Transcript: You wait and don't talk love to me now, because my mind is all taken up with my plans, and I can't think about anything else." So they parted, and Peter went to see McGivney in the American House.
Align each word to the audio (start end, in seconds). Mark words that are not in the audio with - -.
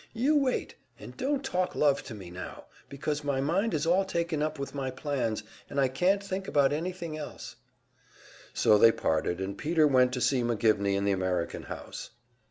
You 0.15 0.35
wait 0.35 0.73
and 0.97 1.15
don't 1.15 1.43
talk 1.45 1.75
love 1.75 2.01
to 2.05 2.15
me 2.15 2.31
now, 2.31 2.65
because 2.89 3.23
my 3.23 3.39
mind 3.39 3.75
is 3.75 3.85
all 3.85 4.03
taken 4.03 4.41
up 4.41 4.57
with 4.57 4.73
my 4.73 4.89
plans, 4.89 5.43
and 5.69 5.79
I 5.79 5.89
can't 5.89 6.23
think 6.23 6.47
about 6.47 6.73
anything 6.73 7.17
else." 7.19 7.55
So 8.51 8.79
they 8.79 8.91
parted, 8.91 9.39
and 9.39 9.55
Peter 9.55 9.85
went 9.85 10.11
to 10.13 10.19
see 10.21 10.41
McGivney 10.41 10.95
in 10.95 11.05
the 11.05 11.11
American 11.11 11.61
House. 11.61 12.09